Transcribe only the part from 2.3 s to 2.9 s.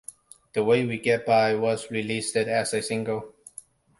as a